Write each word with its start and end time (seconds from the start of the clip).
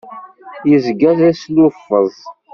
Yezga 0.69 1.11
d 1.17 1.19
asluffeẓ. 1.29 2.17